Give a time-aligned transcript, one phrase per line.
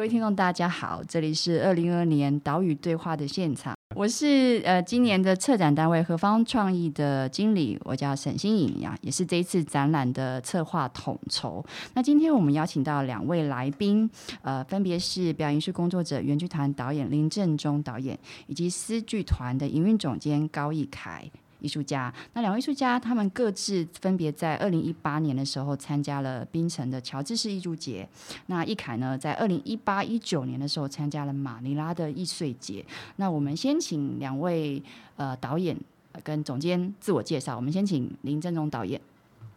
[0.00, 11.62] 各位听众，大家好，这里是二零二二年岛屿对话的现场，我是呃今年的策展单位何方创意的经理，我叫沈欣颖呀，也是这一次展览的策划统筹。
[11.92, 14.08] 那今天我们邀请到两位来宾，
[14.40, 21.30] 呃，分别是表演艺术工作者原剧团导演林振中导演，以及思剧团的营运总监高义凯。
[21.60, 28.08] 艺术家，那两位艺术家，他们各自分别在二零一八年的时候参加了槟城的乔治市艺术节。
[28.46, 32.84] 那易凯呢，在二零一八一九年的时候参加了马尼拉的艺穗节。
[33.16, 34.82] 那我们先请两位
[35.16, 35.76] 呃导演
[36.22, 37.56] 跟总监自我介绍。
[37.56, 39.00] 我们先请林政忠导演。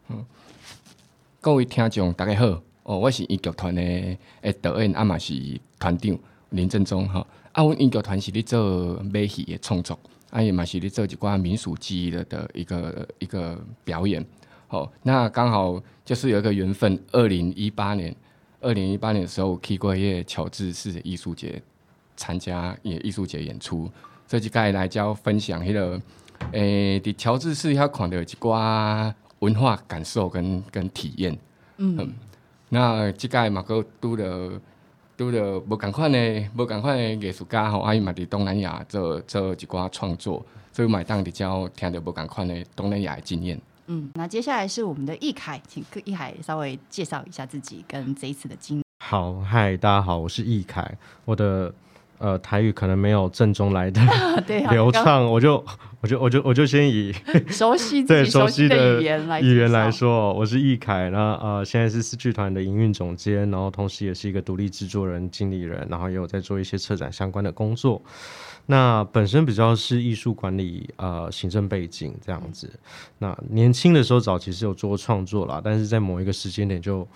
[0.10, 0.26] 嗯，
[1.40, 3.82] 各位听众大家好，哦，我是音剧团的
[4.42, 5.34] 诶导演，阿嘛是
[5.80, 6.18] 团长
[6.50, 7.26] 林政忠哈。
[7.54, 9.98] 啊，阮音乐团是咧做马戏的创作。
[10.34, 14.26] 阿也嘛是咧做一寡民俗记忆的的一个一个表演，
[14.68, 18.16] 好，那刚好就是有一个缘分，二零一八年，
[18.60, 21.62] 二零一八年的时候去过耶乔治市的艺术节
[22.18, 23.88] 参加也艺术节演出，
[24.28, 26.02] 这就该来教分享迄、那个，
[26.54, 31.38] 诶、欸，伫乔治市遐看到一寡文化感受跟跟体验，
[31.78, 32.14] 嗯，嗯，
[32.70, 34.60] 那即届嘛阁拄着。
[35.18, 43.60] 拄着无共款的、无共款的艺术家吼，阿伊嘛伫东南亚做做一寡创作，所以买当伫遮听着无共款的东南亚的经验。
[43.88, 48.84] 嗯，那接下来是我们的易凯，请易凯稍微介绍一下自己跟这一次的经验。
[49.04, 51.74] 好，嗨，大家好，我是易凯，我的。
[52.20, 54.00] 呃，台语可能没有正宗来的
[54.72, 55.62] 流畅，我就
[56.04, 57.14] 我就我就我就先以
[57.48, 68.02] 熟悉对熟悉的语言来语言来说，我是易凯，那呃现在是四剧团的营运总监，然后同时也是一个独立制作人、经理人，然后也有在做一些策展相关的工作。
[68.66, 72.70] 那本身比较是艺术管理呃行政背景这样子。
[73.20, 77.08] 那年轻的时候早期是有做过创作啦，但是在某一个时间点就。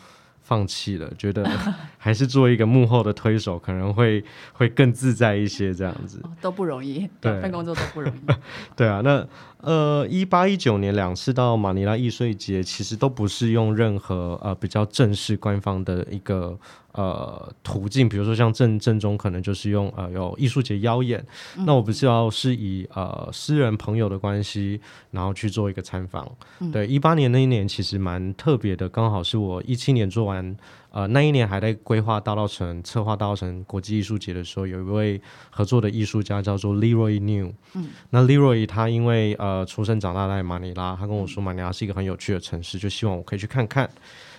[0.48, 1.45] 放弃了，觉得
[2.00, 8.34] 还是做一个幕后的推手，可能会会更自在一些，这样子、哦、都不容易，对，份工作都不容易。
[8.74, 9.28] 对啊，那
[9.62, 16.57] 呃，一八一九年两次到马尼拉艺穗节，其实都不是用任何呃比较正式官方的一个。
[16.94, 21.23] 呃，途径，比如说像正正中，可能就是用呃有艺术节邀演，
[21.56, 24.81] 嗯、那我不知道是以呃私人朋友的关系，
[25.12, 26.28] 然后去做一个参访。
[26.59, 30.57] 嗯、对，一八年那一年其实蛮特别的，刚好是我一七年做完，
[30.92, 37.53] 呃那一年还在规划大稻城策划大稻城国际艺术节的时候，有一位合作的艺术家叫做 Leroy New。
[37.74, 43.90] 嗯，那 Leroy 他因为呃出生长大在马尼拉，他跟我说马尼拉是一个很有趣的城市，就希望我可以去看看。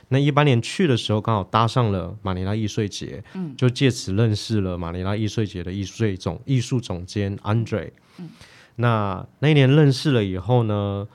[0.09, 7.91] 那一八年去的时候，刚好搭上了马尼拉艺术节，嗯，就借此认识了马尼拉艺术节的艺穗总艺术总监 Andre。
[8.17, 8.31] 嗯，
[8.77, 11.07] 那那一年认识了以后呢，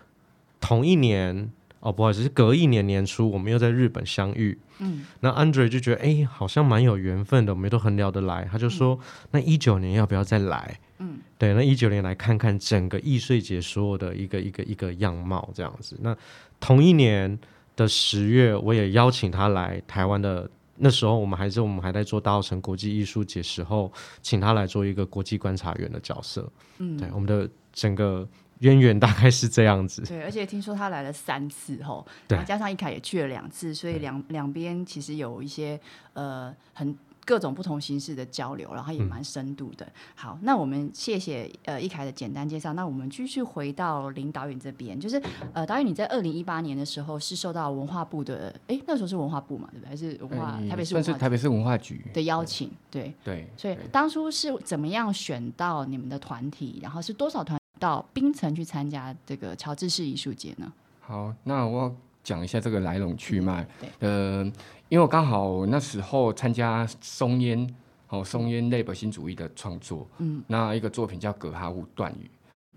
[0.62, 4.58] 同一年哦，不好意思，是隔一年年初，我们又在日本相遇。
[4.79, 8.47] 嗯，那 Andre 就觉得，哎，好像蛮有缘分的，我们都很聊得来。
[8.51, 10.79] 他就说，嗯、那一九年要不要再来？
[11.00, 15.97] 嗯，对，那一九年来看看整个艺穗节所有的一个一个一个样貌，这样子。
[16.01, 16.16] 那
[16.59, 17.39] 同一年。
[17.75, 20.47] 的十月，我也邀请他来台湾的。
[20.75, 23.91] 那时候我们还是我们还在做大澳城国际艺术节时候，
[24.22, 26.47] 请他来做一个国际观察员的角色。
[26.78, 28.29] 嗯，对，我们的整个
[28.63, 30.01] 渊源大概是这样子。
[30.01, 35.79] 对，而且听说他来了三次吼，对，加上一凯也去了两次，所以两两边其实有一些
[36.13, 36.97] 呃很。
[37.25, 39.85] 各种不同形式的交流，然后也蛮深度的。
[39.85, 42.73] 嗯、好，那我们谢谢呃一凯的简单介绍。
[42.73, 45.16] 那我们继续回到林导演这边，就是
[45.53, 49.90] 呃导演你在二零一八年的时候是受到文化部的，哎那时候是文化部嘛，对不对？
[49.90, 51.13] 还是文化、嗯、台北市文化？
[51.13, 53.35] 台北市文化局的邀请，对对。
[53.35, 56.81] 对所以当初是怎么样选到你们的团体？
[56.84, 60.72] 然后是多少团到冰城去参加这个乔治市艺术节呢？
[61.01, 63.67] 好，那我讲一下这个来龙去脉。
[63.79, 64.51] 对，呃。
[64.89, 67.67] 因为我刚好那时候参加松烟
[68.09, 72.25] 哦，松烟内部新主义的创作，嗯，那一个作品叫《葛哈乌断语》，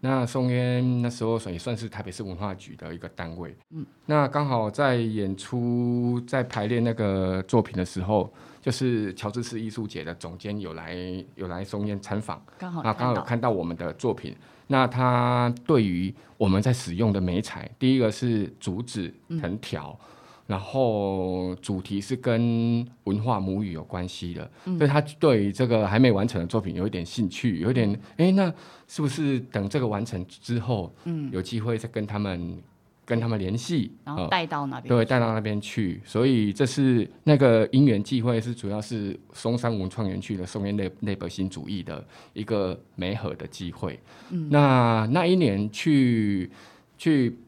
[0.00, 8.32] 那松烟那时候也算是台北市文化局的一个单位，嗯，那刚好在演出在排练那个作品的时候，
[8.62, 10.96] 就是乔治市艺术节的总监有来
[11.34, 14.34] 有来松烟参访，刚好那刚好有看到我们的作品，
[14.66, 19.98] 那他对于我们在使用的媒材，第一个是竹子藤条。
[20.00, 20.12] 嗯。
[20.46, 28.46] 然后主题是跟文化母语有关系的，嗯、所以他对于这个还没完成的作品有一点兴趣，有一点哎，那
[28.86, 32.62] 是不是等这个完成之后，嗯，有机会再跟他们
[33.06, 36.02] 跟他们联系，然后带到那边，对，带到那边去。
[36.04, 42.04] 所以这是那个因缘际会，是主要是松山文创园区的松烟内内部新主义的
[42.34, 43.98] 一个媒合的机会。
[44.28, 46.50] 嗯，那那一年去
[46.98, 47.38] 去。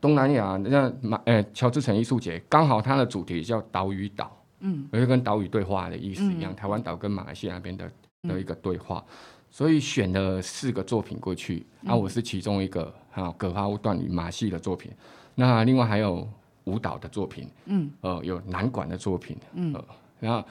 [0.00, 7.92] 东南亚那马呃乔治城艺术节刚好它的主题叫岛与岛，嗯，就跟岛屿对话的意思一样，嗯、台湾岛跟马来西亚那边的
[8.22, 9.12] 的一个对话，嗯、
[9.52, 14.90] 所以选了四个作品过去，嗯、啊，我是其中一个，啊，葛哈乌断语马戏的作品，
[15.34, 16.26] 那另外还有
[16.64, 19.84] 舞蹈的作品，嗯，呃，有南管的作品，嗯，呃、
[20.20, 20.42] 然后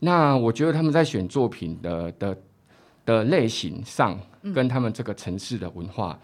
[0.00, 2.38] 那我觉得他们在选作品的的
[3.06, 4.20] 的类型上，
[4.54, 6.18] 跟他们这个城市的文化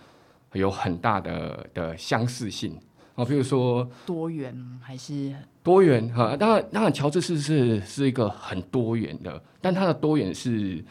[0.53, 2.79] 有很大的的相似性。
[3.15, 5.35] 哦，比如说多元还是？
[5.63, 6.37] 多元哈？
[6.37, 10.85] 当然，当然，乔治市是是一个很多元的，但它的多元是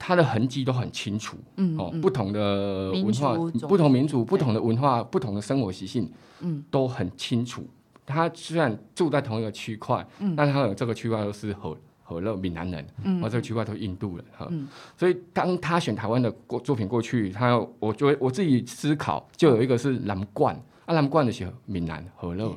[0.00, 1.36] 它的痕迹都很清楚。
[1.56, 3.34] 嗯，哦，不同的文化、
[3.68, 6.10] 不同民族、不同的文化、不同的生活习性，
[6.40, 7.68] 嗯，都很清楚。
[8.06, 14.48] 他虽然住在同一个区块，嗯，但他有这个区块都是和和乐闽南人，嗯，而这个区块都是印度人哈。
[14.50, 14.66] 嗯，
[14.96, 20.58] 所以当他选台湾的过作品过去，他我觉得我自己思考，就有一个是蓝罐。
[20.86, 22.52] 阿南冠的是闽南和乐，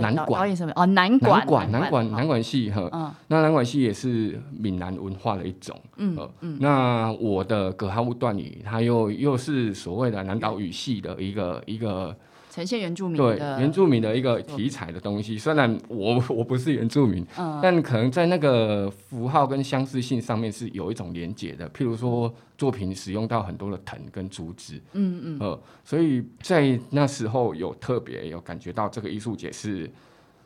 [0.00, 0.50] 南管。
[0.74, 12.16] 哦，南管南管南管系哈，那南管系也是闽南文化的一种，嗯嗯，那我的葛哈乌段语，它又又是所谓的南岛语系的一个一个。
[12.58, 21.70] 呈现原住民对原住民的一个题材的东西，虽然我 我不是原住民，嗯、但可能在那个符号跟相似性上面是有一种连结的。
[21.70, 29.88] 譬如说，作品使用到很多的藤跟竹子，嗯嗯，呃，所以在那时候有特别有感觉到这个艺术节是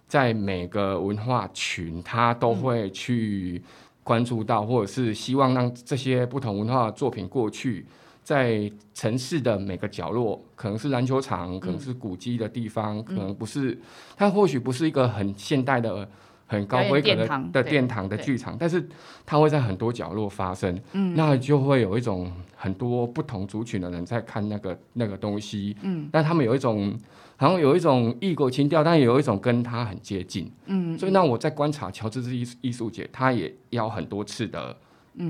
[0.06, 3.62] 在每个文化群，他都会去
[4.03, 7.87] 关注到，或者是希望让这些不同文化的作品过去。
[8.22, 13.76] 在城市的每个角落，可能是篮球场，可能是古迹的地方，嗯、可能不是，
[14.16, 16.08] 它或许不是一个很现代的、
[16.46, 18.88] 很高规格的的殿堂的剧场，但是
[19.26, 26.96] 它会在很多角落发生，嗯、那就会有一种很多不同族群的人在看那个那个东西，嗯，但他们有一种
[27.36, 34.76] 好像有一种异国情调，但也有一种跟他很接近，嗯，所以那我在观察乔治之艺艺术节，他也邀很多次的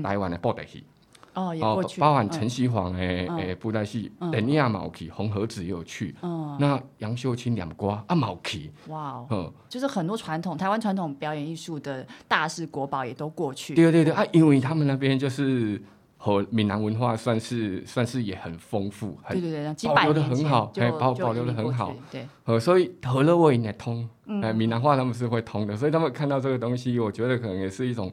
[0.03, 0.83] 台湾的布袋戏。
[1.33, 6.15] 哦，也过去包含陈锡煌诶诶布袋戏，等亚毛奇，红盒子也有去，
[6.59, 9.25] 那杨秀清两瓜啊毛奇，哇，
[9.67, 13.73] 就是很多传统台湾传统表演艺术的大师国宝也都过去。
[13.73, 15.81] 对对对啊，因为他们那边就是
[16.17, 24.07] 和闽南文化算是算是也很丰富，对对对，保留的很好，哎保保留的很好，对，呃，所以和乐我应该通，
[24.41, 28.11] 哎，闽南话他们是会通的，所以他们看到这个东西，我觉得可能也是一种。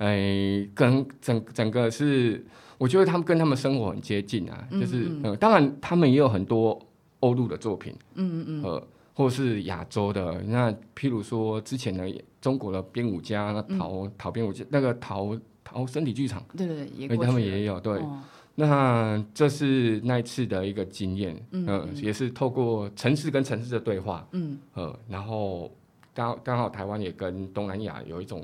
[0.00, 2.42] 哎，跟整整个是，
[2.78, 6.80] 我觉得他们跟他们生活很接近啊，嗯、就是当然他们也有很多
[7.20, 12.10] 欧陆的作品，嗯嗯嗯，呃，或是亚洲的，那譬如说之前的
[12.40, 18.22] 中国的编舞家，那陶陶编舞家，那个陶陶身体剧场，对对对，也他们也有对，哦、
[18.54, 24.58] 那这是那一次的一个经验，嗯、呃，也是透过城市跟城市的对话，嗯。
[24.72, 25.70] 呃，然后
[26.14, 28.42] 刚刚好台湾也跟东南亚有一种。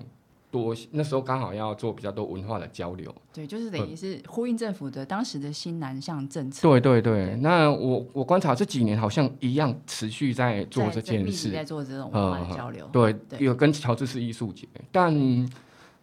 [0.64, 6.67] 多那时候刚好要做比较多文化的交流，对，就是等于是呼应政府的当时的新南向政策。
[6.67, 12.87] 对对对，对那我我观察这几年好像一样持续在做这件事，在，在做这种文化的交流。
[12.87, 15.14] 嗯、对，对有跟乔治市艺术节，但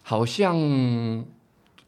[0.01, 0.56] 好像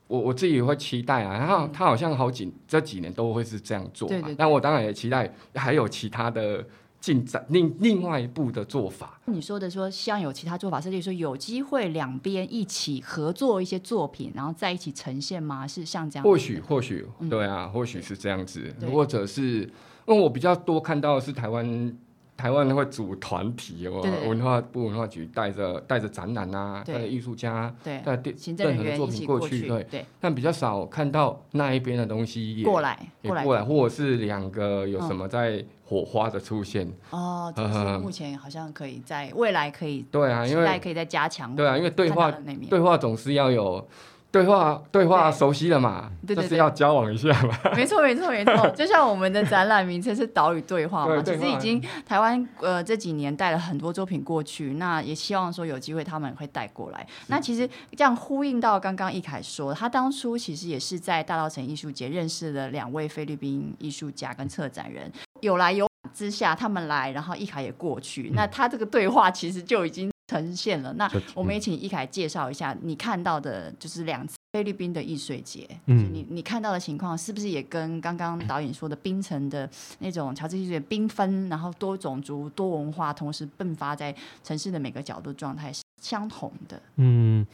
[0.07, 4.35] 我我自己也会期待啊，然后他好像好几这几年都会是这样做，对，对对。
[4.35, 6.65] 但我当然也期待还有其他的。
[7.05, 15.67] 进展另另外一步的做法，你说的说希望有其他做法，甚至说有机会两边一起合作一些作品，然后在一起呈现吗？
[15.67, 16.23] 是像这样？
[16.23, 19.59] 或许或许、嗯、对啊，或许是这样子，或者是
[20.07, 21.95] 因为我比较多看到的是台湾。
[22.37, 28.19] 台湾会组团体哦，文化部文化局带着带着展览啊，带着艺术家，带
[28.57, 36.91] 任何的作品过去，对，但比较少看到那一边的东西也过来，也过来，或者是两个有什么在火花的出现。
[37.09, 42.29] 哦， 就是目前好像可以在未来可以对啊，因为可以再加强，对啊，因为对话
[42.69, 43.87] 对话总是要有。
[44.35, 46.11] 对话对话熟悉了嘛？
[46.27, 47.57] 对，就是要交往一下嘛。
[47.73, 57.07] 没错没错没错，就像我们的展览名称是岛屿对话嘛，其实已经台湾呃这几年带了很多作品过去，那也希望说有机会他们会带过来。
[57.27, 57.65] 那其实
[57.95, 70.11] 这样呼应到刚刚易凯说，他当初其实也是在大稻城艺术节认识了两位菲律宾艺术家跟策展人，有来有往之下他们来，然后一凯也过去，那他这个对话其实就已经。
[70.27, 86.81] 呈现了，那我们也请一凯介绍一下你看到的，就是两次菲律宾的易水节，嗯，你你看到的情况是不是也跟刚刚导演说的冰城的那种乔治艺术节缤纷，然后多种族、多文化同时迸发在城市的每个角度状态是相同的？
[86.95, 87.45] 嗯，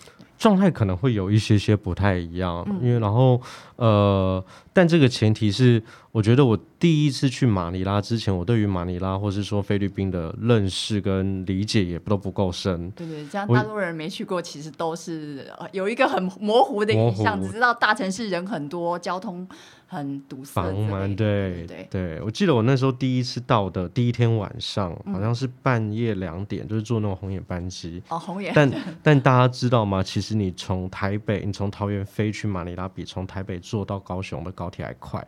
[0.41, 3.39] 状态可能会有一些些不太一样，嗯、因为然后
[3.75, 4.43] 呃，
[4.73, 5.81] 但这个前提是，
[6.11, 12.89] 我觉得我第一次去马尼拉之前，我对于马尼拉或是说菲律宾的认识跟理解也都不够深。
[12.91, 19.47] 对对，这样大多人没去过，其实都是有一个很模糊的印象，只知道大城市人很多，交通
[19.85, 20.59] 很堵塞。
[20.59, 22.19] 繁忙，对对对。
[22.21, 28.01] 我记得我那时候第一次到的第一天晚上，好像是半夜两点，就是坐那种红眼班机。
[28.09, 28.51] 哦，红眼。
[28.55, 28.71] 但
[29.03, 30.01] 但大家知道吗？
[30.01, 35.25] 其实你从台北，你从桃园飞去马尼拉，比从台北坐到高雄的高铁还快。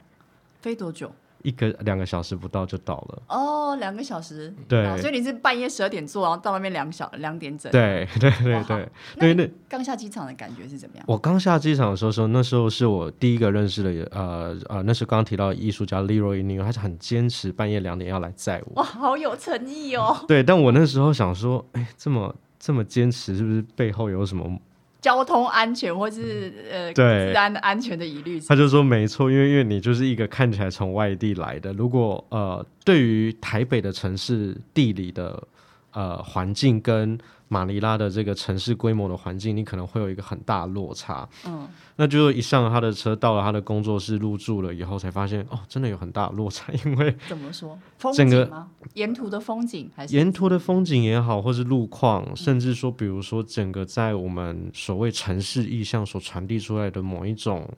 [0.62, 1.12] 飞多久？
[1.42, 3.22] 一个两个小时不到就到了。
[3.28, 4.54] 哦，两个小时。
[4.66, 4.98] 对。
[5.02, 7.70] 所以你是半夜十二点坐，然后到那边两小两点整。
[7.70, 8.90] 对对对 对。
[9.20, 11.04] 对那刚下机场的感觉是怎么样？
[11.06, 18.82] 我刚下机场的时候，说那时候是我第一个认识的，呃呃，那时候刚刚提到的艺术家 Leroy New，他是很坚持半夜两点要来载我。
[18.82, 20.24] 哇，好有诚意哦。
[20.26, 24.58] 对，但我那时候想说，哎，这么这么坚持，是不是背后有什么？
[25.04, 27.32] 交通安全或是呃对。
[27.34, 35.44] 治安安全的疑虑，他就说没错，因为因为你就是一个看起来从外地来的，如果呃对于台北的城市地理的
[35.92, 37.18] 呃环境跟
[37.54, 41.30] 马尼拉的这个城市规模的环境，你可能会有一个很大的落差。
[41.46, 41.68] 嗯。
[41.96, 46.74] 那就一上他的车，到了他的工作室入住了以后，才发现哦，真的有很大的落差。
[46.84, 47.78] 因为怎么说？
[48.00, 48.68] 风景吗？
[48.96, 57.70] 沿途的风景还是沿途的风景也好，或是路况，嗯、甚至说，比如说整个在我们所谓城市意象所传递出来的某一种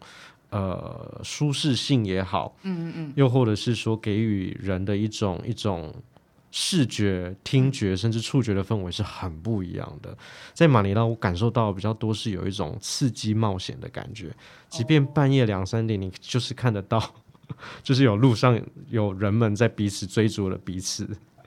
[0.50, 5.94] 呃舒适性也好，嗯嗯嗯，又或者是说给予人的一种一种。
[6.58, 10.18] 视觉、听觉甚至触觉的氛围是很不一样的。
[10.54, 14.34] 在马尼拉，我感受到比较多是有一种刺激冒险的感觉。
[14.70, 17.14] 即便半夜两三点，你就是看得到，
[17.84, 18.58] 就是有路上
[18.88, 21.06] 有人们在彼此追逐了彼此。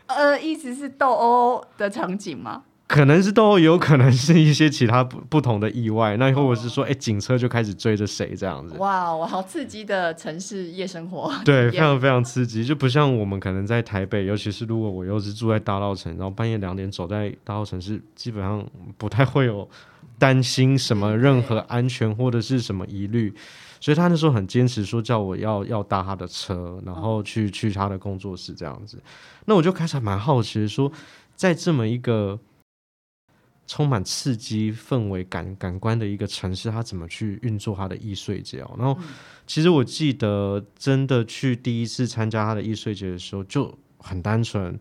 [0.09, 2.65] 呃，意思是斗殴的场景吗？
[2.89, 8.75] 可能是都有可能是一些其他不不同的意外，那或者是说，哎、欸，警车就开始追着谁这样子。
[8.79, 11.31] 哇，我好刺激的城市夜生活。
[11.45, 18.67] 对，非常非常刺激，就不像我们可能在台北，尤其是如果我又是住在大稻城，然后半夜两点走在大稻城，是基本上
[18.97, 19.69] 不太会有
[20.19, 23.31] 担心什么任何安全或者是什么疑虑。
[23.81, 28.99] 所以他那时候很坚持说叫我要要搭他的车，然后去去他的工作室这样子。
[29.45, 30.91] 那我就开始蛮好奇的说，
[31.37, 32.39] 在这么一个。
[33.69, 38.59] 充满刺激氛围感感官的一个城市，它怎么去运作它的易碎节？
[38.79, 38.99] 然后，
[39.47, 44.77] 其实我记得真的去第一次参加他的易碎节的时候，就很单纯，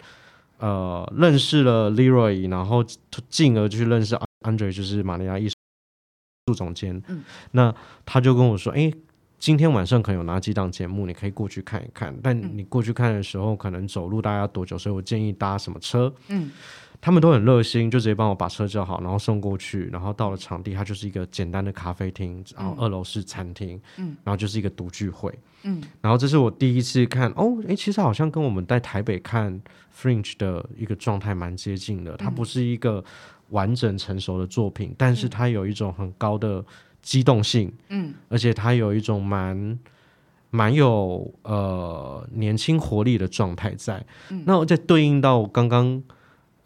[0.60, 2.82] 呃，认识了 Leroy，然后
[3.30, 7.04] 进而去认识 Andre，就是马尼亚艺术总监。
[7.10, 7.76] 嗯，那
[8.06, 8.90] 他就跟我说：“哎，
[9.38, 12.18] 今天晚上可能有哪几档节目，你可以过去看一看。
[12.24, 14.78] 但你过去看的时候，可能走路大概要多久？
[14.78, 16.50] 所以我建议搭什么车？”嗯。
[17.00, 19.88] 他们都很热心，就直接帮我把车叫好，然后送过去。
[19.92, 25.32] 然后到了场地，它就是一个简单的咖啡厅，然后二楼是餐厅，嗯，然后就是一个独聚会，
[25.64, 25.82] 嗯。
[26.02, 29.62] 然后这是我第一次看，哦，诶，其实好像跟我们在台北看
[29.96, 32.18] Fringe 的一个状态蛮接近的。
[32.18, 33.04] 它不是一个
[33.50, 36.66] 完整成熟的作品，但是它有一种很高的
[37.04, 39.80] 机动性，嗯，而且它有一种蛮
[40.50, 44.04] 蛮有呃年轻活力的状态在。
[44.30, 46.04] 嗯，那我再对应到刚刚。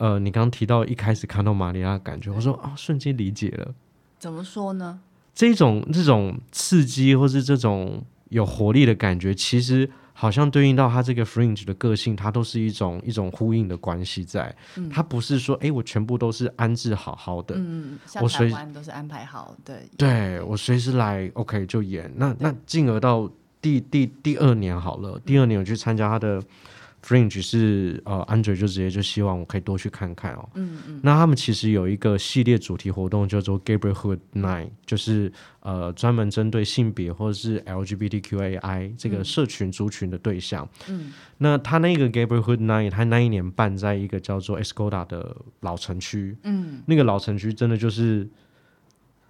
[0.01, 3.71] 呃，你刚刚提到一开始看到玛利亚的感觉，我说啊，瞬间理解了。
[4.17, 4.99] 怎么说呢？
[5.35, 14.55] 这种这种刺激，或是这种有活力的感觉，其实好像对应到他这个 Fringe 的个性，它都是一种一种呼应的关系在。
[14.75, 17.53] 嗯，它不是说，哎，我全部都是安置好好的。
[17.59, 19.75] 嗯，像台湾都是安排好的。
[19.97, 22.11] 对，对我随时来，OK 就演。
[22.15, 23.29] 那那进而到
[23.61, 26.41] 第第第二年好了，第二年我去参加他的。
[27.03, 30.49] Fringe 是呃，Andre 就直接就希望我可以多去看看哦。
[30.53, 30.99] 嗯嗯。
[31.01, 35.31] 那他们其实有一个系列主题活动叫做 Gayborhood Night，就是
[35.61, 40.67] 呃专门针对性别或者是 LGBTQAI 这个社群族群的对象。
[40.87, 41.11] 嗯。
[41.37, 46.37] 那他那个 Gayborhood Night，他那一年办在一个叫做 Escoda 的老城区。
[46.43, 46.81] 嗯。
[46.85, 48.29] 那个老城区真的就是。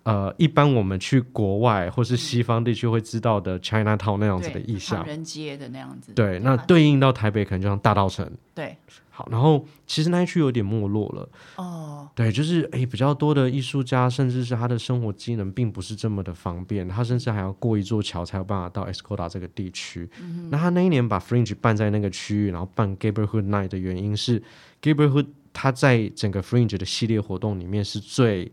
[0.03, 6.12] 呃，一般我们去国外或是西方地区会知道的 China Town 那样子的意象，唐人街的那样子。
[6.13, 8.27] 对，那对应到台北可能就像大稻城。
[8.55, 8.75] 对，
[9.12, 11.29] 好，然后其实那一区有点没落了。
[11.58, 20.10] 哦，对，就是诶，比较多的艺术家，甚至是他的生活机能并不是这么的方便，他甚至还要过一座桥才有办法到 Escoda 这个地区。
[20.20, 20.50] 嗯。
[20.50, 24.41] 那他那一年把 Fringe 办在那个区域，然后办 Gayborhood Night 的原因是
[24.81, 28.51] Gayborhood 他在整个 Fringe 的系列活动里面是最。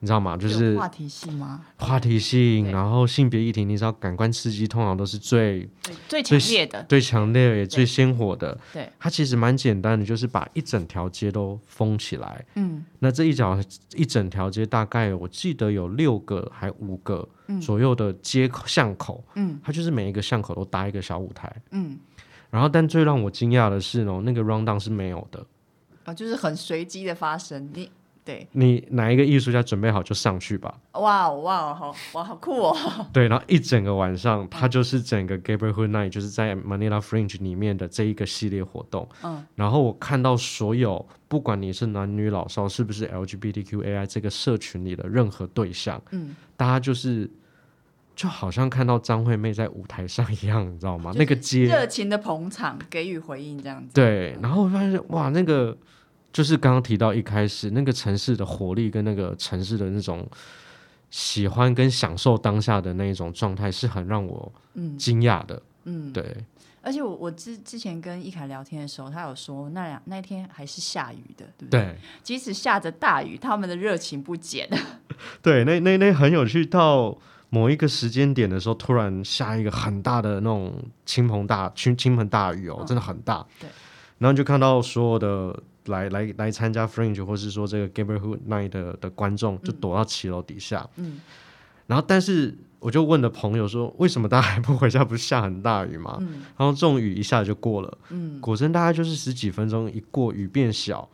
[0.00, 0.36] 你知道吗？
[0.36, 1.64] 就是话题性吗？
[1.78, 5.66] 话题性，然后性别议题，你知道感官刺激通常都是最
[6.08, 8.58] 最最强烈的，最强烈也最鲜活的。
[8.72, 12.44] 对，它其实蛮简单的，就是把一整条街都封起来。
[12.56, 13.58] 嗯，那这一条
[13.94, 17.26] 一整条街大概我记得有六个还五个
[17.62, 19.24] 左右的街口巷口。
[19.36, 21.50] 嗯，它就是每一个巷口都搭一个小舞台。
[21.70, 21.98] 嗯，
[22.50, 25.46] 然后但最让我惊讶的是呢，那个 rundown 是没有的。
[26.04, 27.90] 啊，就是很随机的发生你。
[28.24, 30.74] 对，你哪一个艺术家准备好就上去吧。
[30.92, 32.74] 哇哇，好哇，好酷哦。
[33.12, 39.06] 对，然后一整个晚上，它就是整个 gaberhood Night，就是在 Manila Fringe 里面的这一个系列活动。
[39.22, 47.30] 嗯，然后我看到所有，不管你是男女老少，是不是 LGBTQAI 这个社群里的任何对象，嗯，大家就是
[48.16, 51.12] 就好像看到张惠妹在舞台上一样，你知道吗？
[51.14, 53.92] 那个街热情的捧场，给予回应这样子。
[53.92, 55.76] 对，然后我发现哇，那个。
[56.34, 60.28] 就是刚刚提到一开始那个城市的活力跟那个城市的那种
[61.08, 64.52] 喜欢跟享受当下的那一种状态，是很让我
[64.98, 65.62] 惊讶的。
[65.84, 66.36] 嗯，对。
[66.82, 71.80] 而且我我之之前跟易凯聊天的时候，他有说那两那天还是下雨的，对不对？
[71.80, 71.96] 对。
[72.24, 74.68] 即使下着大雨，他们的热情不减。
[75.40, 76.66] 对，那那那很有趣。
[76.66, 77.16] 到
[77.48, 80.74] 某一个时间点的时候，突然下一个很大的那种
[81.06, 83.46] 倾盆大倾倾盆大雨哦，真的很大。
[83.60, 83.68] 对。
[84.18, 85.62] 然后就看到所有的。
[85.86, 91.20] 来来来参加 Fringe 或是说这个 Gayborhood Night 的的观众就躲到骑楼底下，嗯，
[91.86, 95.04] 然后但是我就问了朋友说，为什么大家还不回家？
[95.04, 96.16] 不是下很大雨吗？
[96.20, 101.08] 嗯，然后这种雨一下就过了，嗯，果真大概就是十几分钟一过，雨变小，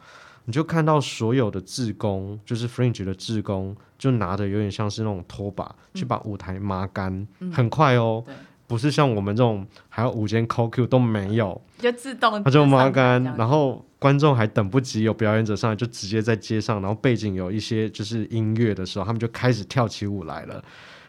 [0.44, 8.22] 你就看到所有的志工，就是 Fringe 的志工，就拿着有点像是那种拖把、嗯、去把舞台抹干，嗯、很快哦。
[8.26, 8.34] 对。
[8.66, 20.64] 不是像我们这种还有午间 call Q 都没有，就自动他就抹干，然后观众还等不及有表演者上来，就直接在街上，然后背景有一些就是音乐的时候，他们就开始跳起舞来了。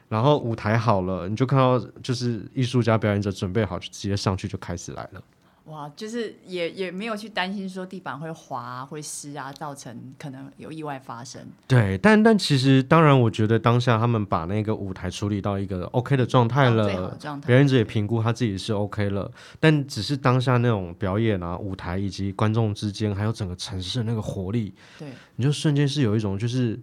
[0.10, 5.24] 然后舞台好了，你就看到就是艺术家表演者准备好，就直接上去就开始来了。
[5.66, 11.40] 哇，就是也也没有去担心说地板会滑啊、会湿啊，造成可能有意外发生。
[11.68, 17.16] 对，但但其实当然，我觉得当下他们把那个舞台处理到一个 OK 的状态了，
[17.46, 19.32] 表演者也评估他自己是 OK 了。
[19.60, 26.78] 但只是当下那种表演啊、舞台以及观众之间，还有整个城市的那个活力，对，你就瞬间是有一种就是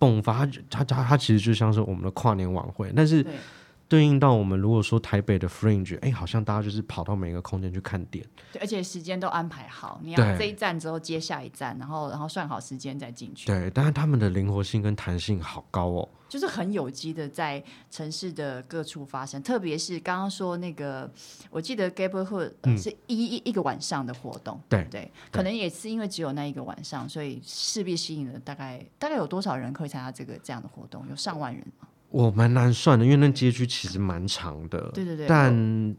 [0.00, 0.46] 迸发。
[0.70, 3.22] 它它它其实就像是我们的跨年晚会，但是。
[3.22, 3.32] 对
[4.02, 13.46] 应到我们如果说台北的 Fringe，哎，好像大家就是跑到每个空间去看点，对，而且时间都安排好，你要这一站之后接下一站，然后然后算好时间再进去。
[13.46, 21.10] 对，但是他们的灵活性跟弹性好高哦，就是很有机的在城市的各处发生，特别是刚刚说那个，
[21.50, 31.06] 我记得 Gayborhood、呃、是一一一个晚上的活动，对对，对，可能也是因为只有那一个晚上，所以势必吸引了大概大概有多少人可以参加这个这样的活动？
[31.10, 31.88] 有上万人吗？
[32.14, 35.52] 我蛮难算的，因为那街区其实蛮长的，对对对，但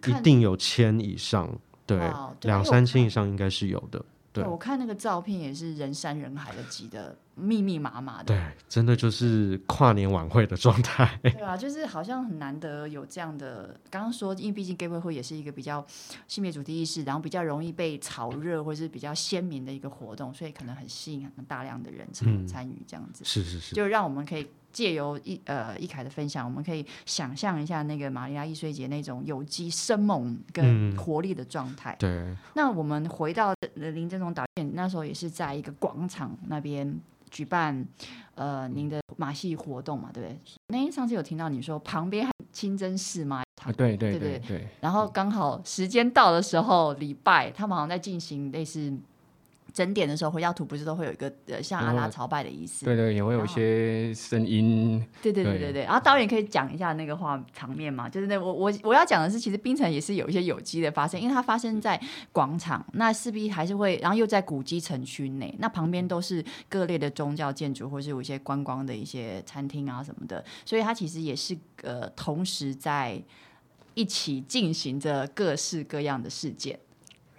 [0.08, 1.54] 一定有千以上，
[1.86, 2.10] 对，
[2.43, 4.01] 两三千以上应该是有的。
[4.32, 11.19] 对，我看那个照片也是人山人海的挤得密密麻麻的，对，真的就是跨年晚会的状态。
[11.21, 13.78] 对 啊，就是好像很难得有这样的。
[13.89, 15.86] 刚刚说，因为毕竟 Gayborhood 也是一个比较
[16.30, 23.25] 性别主题意识，然后比较容易被炒热或者是比较鲜明的一个活动，所以可能很吸引很大量的人参参与这样子。
[23.25, 24.47] 是是是，就让我们可以。
[24.75, 31.93] 借由一呃一凯的分享，我们可以想象一下那个玛利亚易碎节那种有机生猛跟活力的状态。
[31.93, 32.38] 嗯、对。
[32.55, 36.99] 那我们回到林政总导演那时候也是在一个广场那边
[37.31, 37.88] 举办
[38.35, 40.38] 呃您的马戏活动嘛，对不对？
[40.67, 43.43] 那天上次有听到你说旁边还清真寺吗？
[43.63, 44.67] 啊，对对对对，对，对，对。
[44.81, 48.93] 然后刚好时间到的时候，礼拜他们好像在进行类似。
[49.75, 52.85] 整点的时候，回教徒不是都会有一个呃，像阿拉朝拜的意思。
[52.85, 55.05] 对对，也会有一些声音。
[55.21, 55.83] 对对对对对。
[55.83, 58.07] 然后导演可以讲一下那个画场面嘛？
[58.07, 73.21] 就是那我我我要讲的是，其实冰城也是有一些有机的发生，因为它发生在广场，那势必还是会，然后又在古迹城区内，那旁边都是各类的宗教建筑，或是有一些观光的一些餐厅啊什么的，所以它其实也是呃，同时在
[73.93, 76.79] 一起进行着各式各样的事件。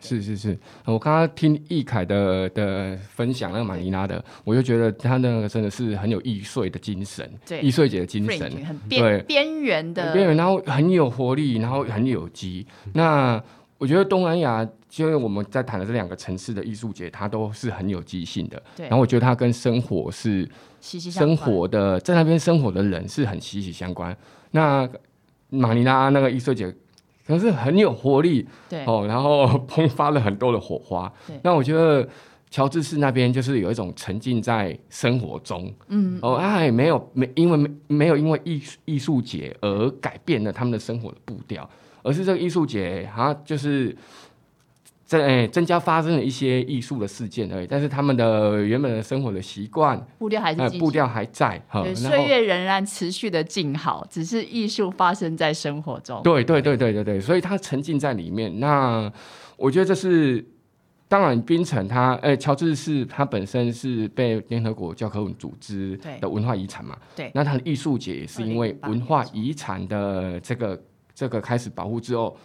[0.07, 10.13] 是是是，我刚刚听易凯的的分享，那个马尼拉的，我就觉得他那个真的是很有易碎的精神，对，易碎节的精神，很边边缘的。
[10.13, 12.65] 边缘，然后很有活力，然后很有机。
[12.93, 13.43] 那
[13.79, 18.63] 我觉得东南亚，就因为我们在谈的这两个城市的艺术节，它都是很有机性的。
[18.77, 20.49] 对，然后我觉得它跟生活是
[20.81, 24.17] 息息生活的在那边生活的人是很息息相关。
[24.53, 24.89] 那
[25.51, 26.73] 马尼拉那个易碎节。
[27.27, 28.85] 可是很有活力，对。
[28.85, 31.13] 哦，然后 迸发了很多的火花。
[31.43, 32.09] 那我觉得
[32.51, 41.69] 乔治市那边就是有一种沉浸在生活中，嗯，哦，哎，没有没因为没没有因为艺艺术节而改变了他们的生活的步调，
[42.03, 43.95] 而是这个艺术节好像就是
[45.07, 58.61] 在、欸、增加发生了一些艺术的事件而已，但是他们的原本的生活的习惯步调还是、呃、步调还在，对，岁月仍然持续的静好，只是艺术发生在生活中，对对对对对对，所以他沉浸在里面。
[58.61, 59.11] 那
[59.57, 60.45] 我觉得这是。
[61.09, 70.83] 当然，冰城它，呃，乔治是它本身是被联合国教科文组织的文化遗产嘛，对，那它的艺术节也是因为文化遗产的这个
[71.15, 72.37] 这个开始保护之后，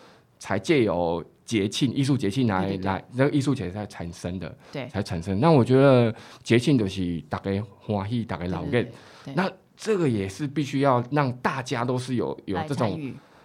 [0.42, 5.40] 才借由节庆、艺术节庆来来，那个艺术节才产生的，对，才产生。
[5.40, 8.92] 那我觉得节庆就是大家欢喜，大家劳累，
[9.36, 13.00] 那这个也是必须要让大家都是有有这种。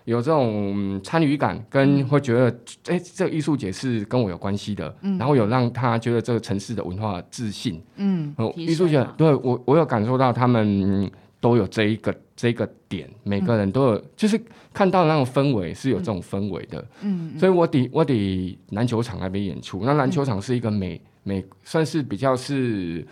[0.07, 2.49] 有这种参与感，跟会觉得，
[2.87, 14.41] 哎、嗯，这个艺术节是跟我有关系的、嗯，然后有让他觉得这个城市的文化自信，嗯，艺术节对我，我有感受到他们都有这一个这个点，每个人都有，嗯、就是
[14.73, 23.07] 看到那种氛围是有这种氛围的，嗯，所以我得我得篮球场那边演出，那篮球场是一个美美，算是比较是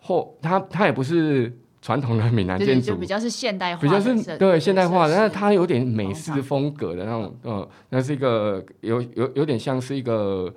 [0.00, 1.52] 后，它它也不是。
[1.82, 10.52] 传统的闽南建筑比较是现代化，比较是对现代化，但是它有点美式风格的那种，嗯，那是一个有有有点像是一个，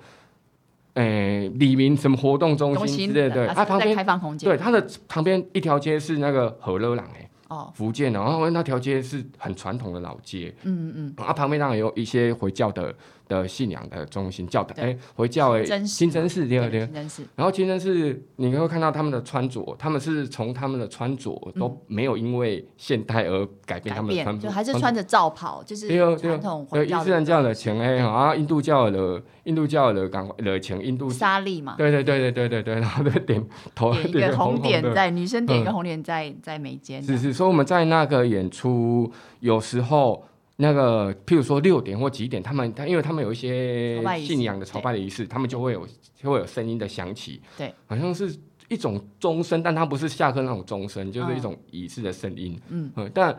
[0.94, 7.29] 诶、欸，里民什么活动中心之类的，它旁边开放空间，对，它的旁边一条街是那个和乐廊诶。
[7.50, 12.94] 哦，福建的，然后那条街是很传统的老街，嗯嗯，啊，旁边当然有一些回教的
[13.30, 16.90] 的信仰的中心，教堂，哎，回教哎，清真寺，第二天，
[17.36, 25.88] 然后清真寺，你会看到他们的穿着，他们是从他们的穿着都没有因为现代而改变他们的穿着，就还是穿着罩袍，就是
[26.18, 37.32] 传统回教的，伊斯兰教的前哎，啊，印度教的印度教的港的前印度沙丽嘛，对对对对对对对，然后就点头点一个红点在女生点一个红点在在眉间，是是。
[37.32, 40.24] 所以我们在那个演出，有时候
[40.60, 48.36] 那个，譬如说六点或几点，他们他因为他们有一些信仰的朝拜的仪式，他们就会有就会有声音的响起，对，好像是
[48.68, 52.92] 一种钟声，但它不是下课那种钟声，就是一种仪式的声音，嗯。
[52.96, 53.34] 嗯，但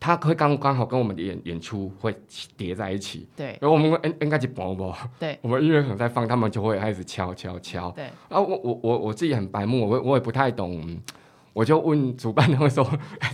[0.00, 2.12] 它会刚刚好跟我们的演演出会
[2.56, 11.00] 叠在一起，对，然后我们应应该去播播，对， 我们音乐可能在放，他们就会开始敲敲敲，对，啊，我我我我自己很白目，我我也不太懂。
[11.52, 12.86] 我就问主办方说：“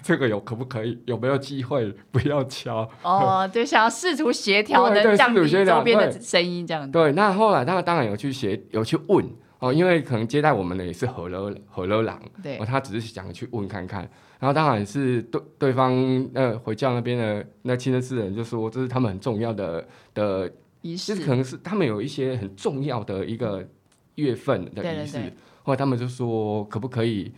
[0.03, 0.99] 这个有可不可以？
[1.07, 6.91] 有没有机会不要敲？”哦， 对，想要试图协调的降低周边的声音，这样子。
[6.91, 9.25] 对，那后来他当然有去协，有去问
[9.61, 14.09] 哦，因为可能接待我们的也是河乐河乐郎，对，他只是想去问看看。
[14.41, 15.93] 然后当然是对对方
[16.33, 20.51] 那回教那边的那清真寺人就说，这是他们很重要的的
[20.83, 23.65] 仪式，可能是他们有一些很重要的一个
[24.15, 25.19] 月份的仪式。
[25.63, 27.33] 后来他们就说，可不可以？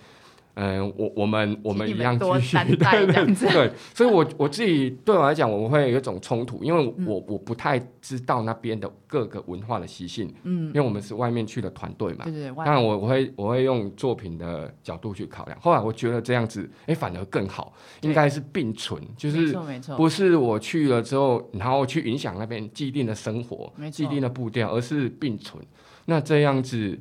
[0.54, 15.58] 嗯，我我们我们一样继续，对对对，所以我我自己对我来讲，我们会有一种冲突，因为我我不太知道那边的各个文化的习性，嗯，因为我们是外面去的团队嘛，对对对，当然我我会我会用作品的角度去考量。
[15.60, 19.56] 后来我觉得这样子，哎，反而更好，应该是并存，就是
[19.96, 25.62] 不是我去了之后，然后去影响那边既定的生活，既定的步调，而是并存。
[26.06, 26.98] 那这样子，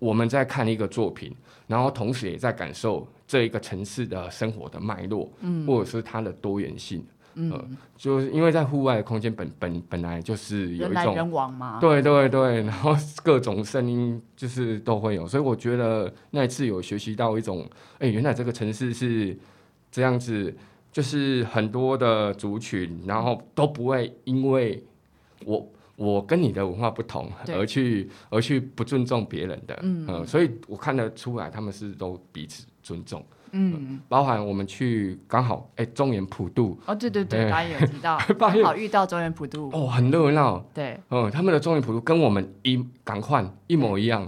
[0.00, 1.32] 我们在看一个作品。
[1.68, 7.64] 然后同时也在感受这一个城市的生活的脉络，嗯，或者是它的多元性，嗯，呃、
[7.96, 17.64] 就是因为在户外的空间本本本来就是有一种人来人往嘛，对对对，然后各种声音就是都会有，所以我觉得那一次有学习到一种，
[18.00, 19.38] 哎，原来这个城市是
[19.92, 20.52] 这样子，
[20.90, 24.82] 就是很多的族群，然后都不会因为
[25.44, 25.64] 我。
[26.00, 44.26] 我跟你的文化不同，而去而去不尊重别人的，嗯，呃，所以我看得出来他们是都彼此尊重，嗯，呃、包含我们去刚好，哎、欸，中原普渡，哦，对对对，导演有提到， 刚好遇到中原普渡，哦，很热闹，对，嗯、呃，他们的中原普渡跟我们一赶快一模一样，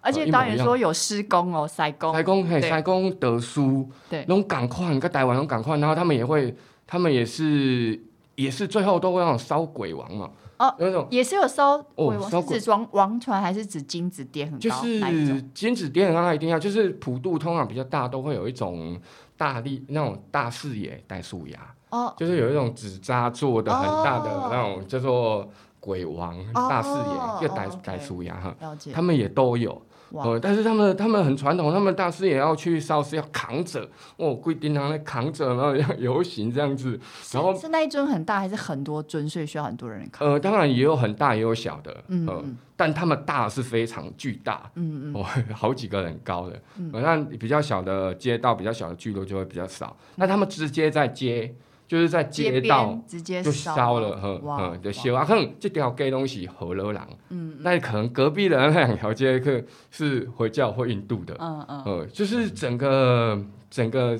[0.00, 6.56] 而且导演说有施工哦，塞工，塞工，嘿，塞工得书，对，那种赶快，跟台湾那种赶快，然后他们也会，
[6.86, 8.00] 他们也是
[8.36, 10.30] 也是最后都会那种烧鬼王嘛。
[10.60, 14.60] 哦，有种也是有烧鬼王，哦、是指王王船还是指金子店很高？
[14.60, 19.00] 就是金子点很高，一定要就是普渡通常比较大，都会有一种
[19.38, 25.48] 大力那种大视野带树牙哦，就是有一种纸扎做的很大的那种、哦、叫做
[25.80, 28.54] 鬼王、大视野、又逮逮鼠牙哈，
[28.92, 29.80] 他们也都有。
[30.12, 36.98] 呃，但是他们他们很传统，他们大师也要去烧是，要扛着哦，规定他们扛着，然后要游行这样子。
[37.32, 40.28] 然后是，是那一尊很大，还是很多尊，所以需要很多人扛？
[40.28, 41.96] 呃，当然也有很大，也有小的。
[42.08, 44.70] 嗯，呃、嗯，但他们大是非常巨大。
[44.74, 46.60] 嗯嗯，哦， 好几个人高的。
[46.76, 49.96] 嗯，那比较小的街道，比较小的聚落就会比较少。
[50.16, 51.54] 那他们直接在街。
[51.90, 55.24] 就是在街道直接就烧了，呵，呵，就烧啊！
[55.24, 64.16] 可能这条街东西河洛人，嗯，那可能隔壁的那两条街可是回教或印度的，嗯嗯，呃，就是整个整个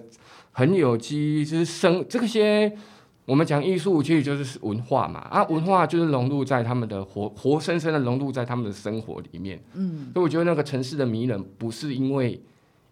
[0.51, 2.77] 很有机，就是生这些
[3.25, 12.43] 我们讲艺术，其实就是文化嘛，啊，文化就是融入在他们的活活生生的融入在他们的生活里面，嗯，所以我觉得那个城市的迷人不是因为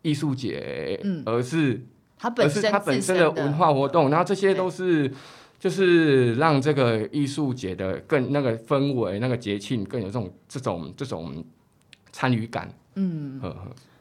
[0.03, 1.85] 艺术节，嗯，而是。
[2.19, 5.11] 它本身而是它本身的文化活动，然后这些都是，
[5.59, 11.45] 就是让这个艺术节的更那个氛围、那个节庆更有这种这种这种
[12.13, 12.73] 参与感。
[12.97, 13.41] 嗯。
[13.41, 13.57] 呵呵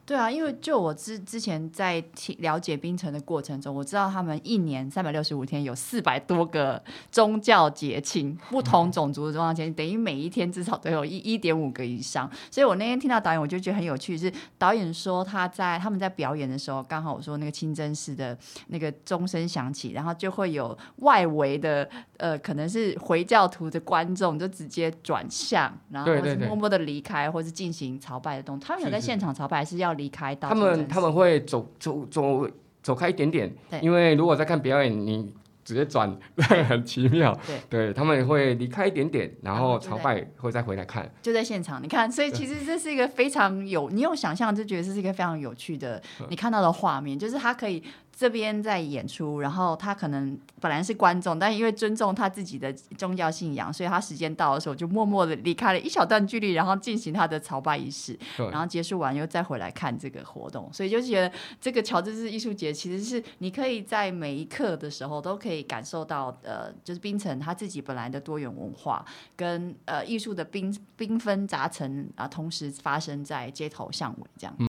[0.07, 2.01] 对啊，因为就我之之前在
[2.37, 12.31] 了解冰城的过程中，我知道他们一年三百六十五天有四百多个宗教节庆，不同种族的宗教节庆，等于每一天至少都有一一点五个以上。
[12.49, 28.65] 所以我那天听到导演，我就觉得很有趣，是导演说他在他们在表演的时候，刚好我说那个清真寺的那个钟声响起，然后就会有外围的呃可能是回教徒的观众就直接转向，然后是默默的离开，或是进行朝拜的动作。
[28.65, 29.96] 他们有在现场朝拜，还是要？
[29.97, 32.47] 离开到他们他们会走走走
[32.83, 35.33] 走开一点点，因为如果在看表演，你
[35.65, 36.17] 直接转
[36.69, 37.37] 很奇妙。
[37.45, 41.83] 对，对他们会离开一点点，然后朝拜会再回来看，就在现场。
[41.83, 47.83] 你看，所以其实这是一个非常有你有想象，就觉得这是一个非常有趣的你看到的画面，就是它可以。
[48.17, 60.67] 这边在演出，然后他可能本来是观众，但因为尊重他自己的宗教信仰，所以他时间到的时候就默默的离开了一小段距离，然后进行他的朝拜仪式，然后结束完又再回来看这个活动。
[60.73, 74.55] 所以就觉得这个乔治市艺术节其实是你可以在每一刻的时候都可以感受到，呃，就是冰城他自己本来的多元文化跟呃艺术的缤缤纷杂陈啊，同时发生在街头巷尾这样。
[74.57, 74.66] 嗯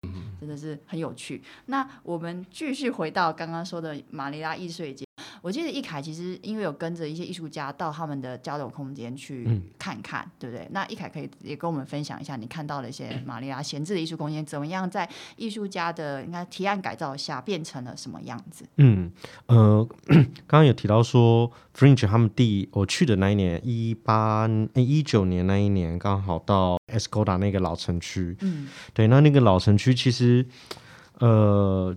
[0.45, 1.41] 真的是很有趣。
[1.65, 5.04] 那我们继续回到刚刚说的马尼拉易碎节。
[5.45, 10.67] 我记得易凯其实因为有跟着一些艺术家到他们的交流空间去看看，嗯、对不对？
[10.71, 18.65] 那易凯可以也跟我们分享一下你看到的一些马尼拉闲置的艺术空间怎么样，在艺术家的应该提案改造下变成了什么样子？
[18.77, 19.11] 嗯，
[19.45, 19.87] 呃，
[20.47, 30.43] 刚刚有提到说 Fringe 他们第我去的那一年一八一九年那一年刚好到 Escoda 那个老城区，嗯，对，那那个老城区其实
[31.19, 31.95] 呃。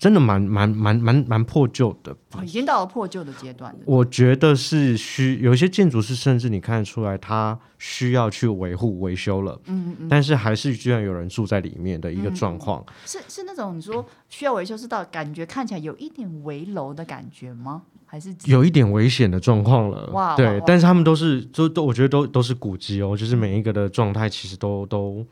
[0.00, 3.78] 真的蛮蛮蛮蛮蛮破旧的，哦，已经到了破旧的阶段了。
[3.84, 9.60] 我觉得是需有一些建筑是甚至你看得出来，它需要去维护维修了。
[9.66, 10.08] 嗯嗯。
[10.08, 12.82] 但是还是居然有人住在里面的一个状况。
[12.86, 17.82] 嗯、是是那种你说需要维修，是到感觉看起来有一点危楼的感觉吗？
[18.06, 20.08] 还是有一点危险的状况了？
[20.12, 20.34] 哇！
[20.34, 25.26] 对，哇但是他们都是都都，我觉得都都是古迹哦，就是每一个的状态其实都都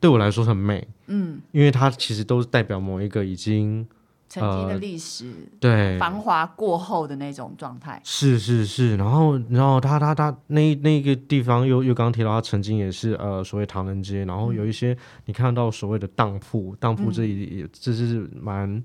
[0.00, 0.88] 对我来说很美。
[1.08, 3.86] 嗯，因为它其实都是代表某一个已经。
[4.28, 5.98] 曾经的历史，呃、对。
[5.98, 18.82] 繁华过后的那种状态，是是是，然后然后他他他那那个地方又又刚刚提到，他曾经也是呃所谓唐人街，然后有一些你看到所谓的当铺，嗯、当铺这里也这是蛮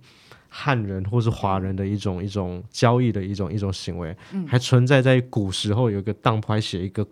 [0.50, 7.06] 汉人或是华人的一种一种交易的一种一种行为，嗯、还存在在古时候有一个当铺还写一个。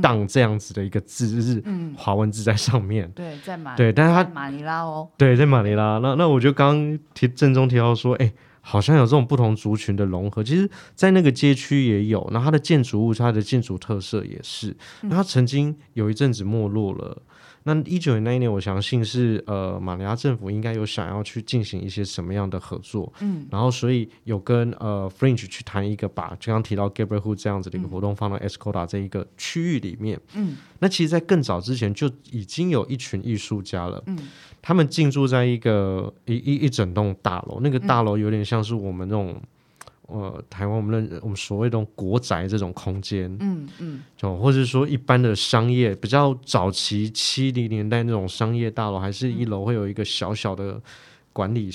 [0.00, 1.62] 当这样子的一个字，就是
[1.96, 3.10] 华文字在上面。
[3.14, 5.98] 对，在马对，但是它马尼拉哦，对，在马尼拉。
[5.98, 10.42] 那那我就刚刚提正中提到说，哎，好像有这种不同族群的融合。
[10.42, 14.76] 其实，在那个街区也有，那它的建筑物，它的建筑特色也是。
[15.02, 17.22] 那它曾经有一阵子没落了。
[17.66, 34.18] 那一九年那一年，我相信是呃，马尼拉政府应该有想要去进行一些什么样的合作，嗯，然后所以有跟呃 Fringe 去谈一个把刚刚提到 Gabriel Hood 这样子的一个活动放到 Escoda 这一个区域里面，嗯，那其实，在更早之前就已经有一群艺术家了，嗯，
[34.60, 39.40] 他们进驻在一个一一一整栋大楼，那个大楼有点像是我们那种。
[40.06, 50.78] 呃，台湾我们认我们所谓的国宅这种空间，嗯嗯，就、嗯、或者说一般的商业，比较早期七零年代那种商业大楼，还是一楼会有一个小小的
[51.32, 51.70] 管理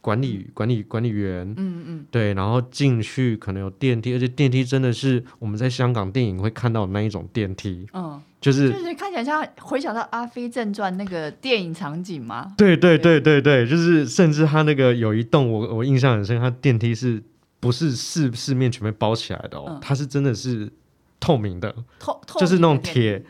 [0.00, 12.54] 管理管理管理员，嗯嗯，对，然后进去可能有电梯，而且电梯真的是我们在香港电影会看到的那一种电梯，嗯，就是就是看起来像回想到《阿飞正传》那个电影场景吗？
[12.56, 13.20] 对对对。
[13.20, 17.22] 对对，就是甚至他那个有一栋我我印象很深，他电梯是。
[17.64, 20.70] 不是四四面全被包起来的哦，嗯、它是真的是
[21.18, 23.24] 透明的，透透就是那种铁，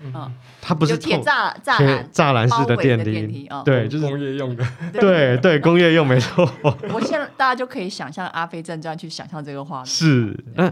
[0.60, 5.36] 它不是铁栅栅栏栅栏式的电梯，对，就是工业用的，对。
[5.36, 6.50] 对，工业用没错。
[6.92, 10.68] 我现在大家就可以想象《阿飞正传》去想象这个画面，是，那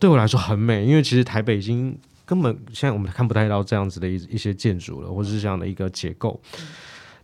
[0.00, 6.40] 对我来说很美，因为其实台北已经根本现在我们看不太到这样子的一一些建筑了，或者是这样的一个结构。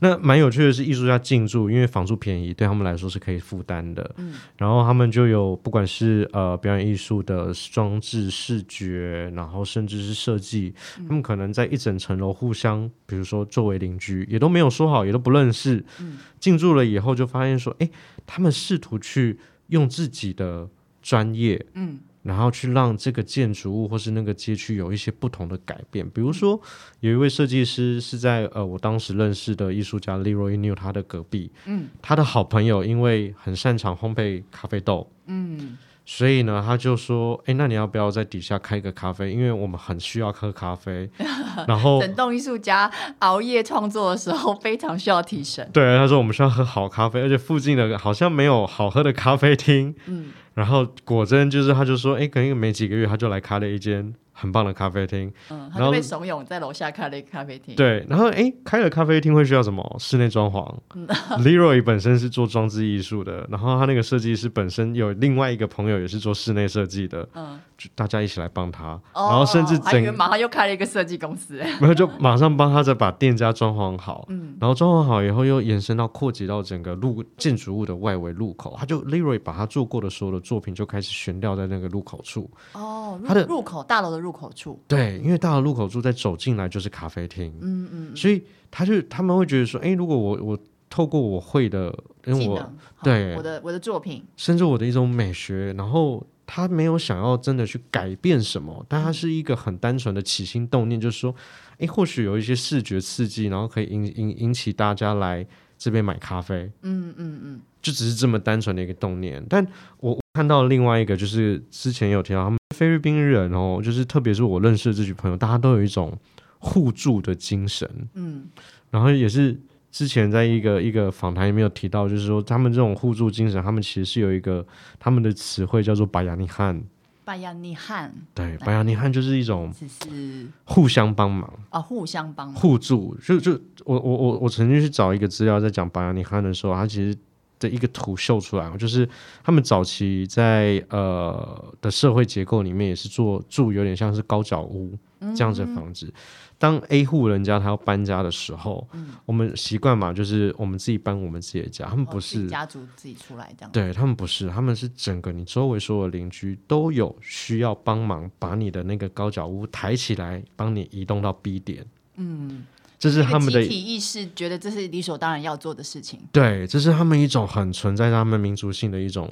[0.00, 4.14] 那蛮有趣的是，艺术家进驻，因为房租便宜，对他们来说是可以负担的。
[4.16, 15.84] 嗯，然后他们就有不管是呃表演艺术的装置、视觉，然后甚至是设计，嗯、他们可能在一整层楼互相，比如说作为邻居，也都没有说好，也都不认识。
[16.00, 17.90] 嗯，进驻了以后就发现说，哎，
[18.26, 20.68] 他们试图去用自己的
[21.02, 22.00] 专业，嗯。
[22.22, 26.60] 然后去让这个建筑物或是那个街区有一些不同的改变，比如说
[27.00, 39.32] 有一位设计师是在呃我当时认识的艺术家 Leroy New 他的隔壁，嗯，他的好朋友因为很擅长烘焙咖啡豆，嗯，所以呢他就说，哎，那你要不要在底下开个咖啡？
[39.32, 41.08] 因为我们很需要喝咖啡。
[41.66, 45.68] 然后整栋艺术家熬夜创作的时候非常需要提神。
[45.72, 50.32] 对，他说我们需要喝好咖啡，而且附近的好像没有好喝的咖啡厅，嗯。
[50.54, 54.14] 然后果真就是，他就说，哎，可能没几个月，他就来开了一间。
[54.40, 57.74] 很棒的咖啡厅，嗯，他就被怂恿在楼下开了一个咖啡厅。
[57.76, 59.96] 对，然后哎，开了咖啡厅会需要什么？
[59.98, 60.74] 室内装潢。
[60.94, 61.06] 嗯、
[61.44, 85.18] Leroy 本身是做装置艺术的，然后他那个设计师本身有另外一个朋友也是做室内设计的，嗯，就大家一起来帮他，哦、然后甚至整马上又开了一个设计公司， 没有就马上帮他再把店家装潢好，嗯，然后装潢好以后又延伸到扩及到整个路建筑物的外围路口，他就 Leroy 把他做过的所有的作品就开始悬吊在那个路口处，哦，他的入口大楼的入口处，对。
[85.24, 101.32] 因为到了入口处再走进来就是咖啡厅，嗯嗯，所以他就他们会觉得说，哎，如果我我透过我会的，因为我对我的我的作品，甚至我的一种美学，然后他没有想要真的去改变什么，但他是一个很单纯的起心动念，就是说，
[101.78, 105.46] 哎，或许有一些视觉刺激，然后可以引引引起大家来
[105.78, 109.44] 这边买咖啡，嗯嗯嗯，就只是这么单纯的一个动念。
[109.48, 109.64] 但
[109.98, 112.59] 我看到另外一个，就是之前有提到他们。
[112.80, 116.16] 菲律宾人哦，就是特别是我认识的这群朋友，大家都有一种
[116.58, 117.86] 互助的精神。
[118.14, 118.46] 嗯，
[118.90, 119.54] 然后也是
[119.90, 124.66] 之前在一个一个访谈里面有提到，就是说他们这种互助精神，他们其实是有一个
[124.98, 126.82] 他们的词汇叫做“巴亚尼汉”。
[127.22, 133.14] 巴亚尼汉，对，巴亚尼汉就是一种是互相帮忙啊，互相帮忙，互助。
[133.22, 133.52] 就就
[133.84, 137.14] 我我我我曾经去找一个资料，在讲巴亚尼汉的时候，他其实。
[137.60, 139.08] 的一个图秀出来，就是
[139.44, 144.98] 他们早期在呃的社会结构里面也是做住有点像是高脚屋
[145.36, 146.06] 这样子的房子。
[146.06, 146.14] 嗯嗯，
[146.58, 151.86] 当 A 户人家他要搬家的时候，嗯、我们习惯嘛，就是我们自己搬我们自己的家。
[151.86, 161.86] 他们不是、哦、家族自己出来这样，对他们不是，他们是整个你周围所有的邻居都有需要帮忙，把你的那个高脚屋抬起来，帮你移动到 B 点。
[162.16, 162.64] 嗯。
[163.00, 166.20] 这是他们的集体意识，觉得这是理所当然要做的事情。
[166.30, 169.26] 对，这是他们一种很存在他们民族性的一种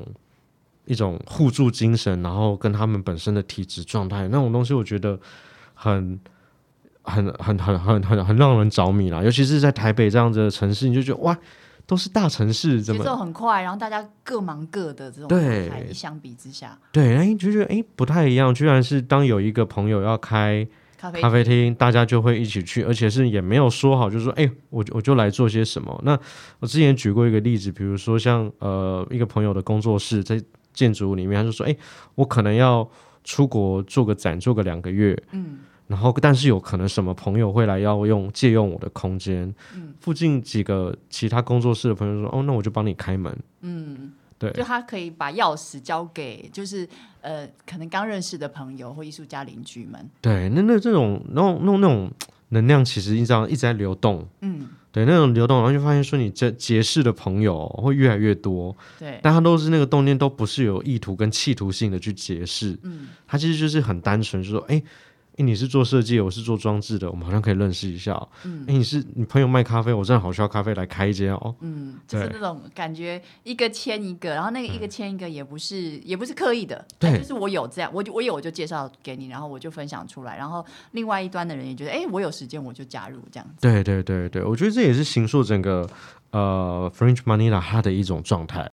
[0.86, 5.20] 一种互助精神，然后跟他们本身的体质状态那种东西，我觉得
[5.74, 6.18] 很
[7.02, 9.22] 很很很很很很让人着迷啦。
[9.22, 11.36] 尤其是在台北这样子的城市，你就觉得哇，
[11.84, 18.54] 都是大城市，节奏很快，然后大家各忙各的这种状态，相比之下，对，哎，就觉得哎不太一样。
[18.54, 20.66] 居然是当有一个朋友要开。
[20.98, 25.98] 咖啡，咖啡厅，大家就会一起去，而且是也没有说好，就是说，哎、欸，我我就来做些什么。
[26.04, 26.18] 那
[26.58, 30.42] 我之前举过一个例子，比如说像呃一个朋友的工作室在
[30.74, 31.78] 建筑物里面，他就说，哎、欸，
[32.16, 32.88] 我可能要
[33.22, 44.12] 出国做个展，做个两个月，嗯，然后但是有可能什么朋友会来要用借用我的空间，嗯，附近几个其他工作室的朋友说，哦，那我就帮你开门，嗯。
[44.38, 46.88] 对，就他可以把钥匙交给，就是
[47.20, 50.08] 呃，可能刚认识的朋友或艺术家邻居们。
[50.20, 52.10] 对，那那这种那种那种那种
[52.50, 54.26] 能量，其实一直一直在流动。
[54.40, 58.76] 嗯，对，那种流动，然后就发现说，你这结识的朋友会越来越多。
[58.98, 62.78] 对，但他都是那个动念，都不是有意图跟企图性的去结识。
[62.82, 64.82] 嗯，他其实就是很单纯，就说，哎。
[65.38, 68.20] 哎，你是做设计，我是做装置的，我们好像可以认识一下。
[68.44, 71.54] 嗯，哎，你是你朋友卖咖啡，我真的好需要咖啡来开一间哦。
[71.60, 83.54] 嗯，就是那种感觉，一个签一个，然后那个一个签一个，也不是、嗯、也不是刻意的，对，就是我有这样，我就我有我就介绍给你，然后我就分享出来，然后另外一端的人也觉得，哎，我有时间我就加入这样子。
[83.60, 85.88] 对对对对，我觉得这也是行塑整个
[86.32, 88.68] 呃，French Manila 它的一种状态。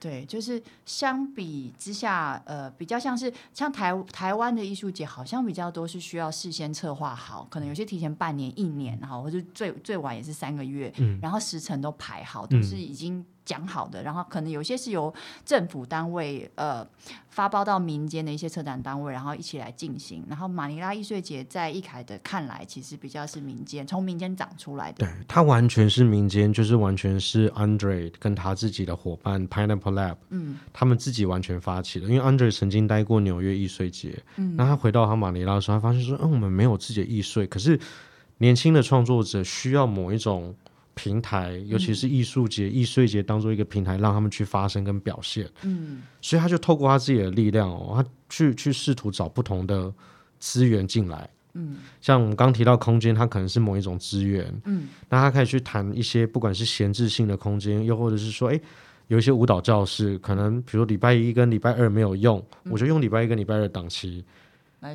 [0.00, 16.86] 对，就是相比之下，呃，比较像是像台台湾的艺术节，好像比较多是需要事先策划好，可能有些提前半年、一年，哈，或者最最晚也是三个月，嗯，然后时程都排好，都是已经讲好的，然后可能有些是由政府单位呃
[17.30, 20.22] 发包到民间的一些策展单位，然后一起来进行。
[20.28, 25.06] 然后马尼拉艺术节在易凯的看来，其实比较是民间从民间长出来的。
[25.06, 32.06] 对，它完全是民间，就是完全是 Andre 跟他自己的伙伴 Pineapple Lab，嗯，他们自己完全发起的。
[32.06, 37.80] 因为 Andre 曾经待过纽约艺术节，嗯，那他回到他马尼拉的时候，他发现说，嗯，我们没有自己的艺术，可是
[38.36, 40.54] 年轻的创作者需要某一种。
[40.98, 45.48] 平台，尤其是艺术节、艺术节当做一个平台，让他们去发声跟表现。
[45.62, 49.94] 嗯，所以他就透过他自己的力量哦，他去去试图找不同的
[50.40, 51.30] 资源进来。
[51.54, 54.52] 嗯，像我们刚提到空间，它可能是某一种资源。
[54.64, 58.60] 嗯，那他可以去谈一些不管是闲置性的空间，又或者是说，哎，
[59.06, 64.24] 有一些舞蹈教室，可能比如礼拜一跟礼拜二没有用，嗯、我就用礼拜一跟礼拜二档期。